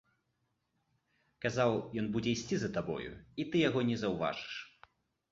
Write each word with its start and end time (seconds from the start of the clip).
Казаў, 1.45 1.71
ён 2.01 2.07
будзе 2.15 2.31
ісці 2.37 2.55
за 2.63 2.69
табою, 2.77 3.11
і 3.43 3.45
ты 3.51 3.61
яго 3.67 3.79
не 3.91 3.99
заўважыш. 4.05 4.57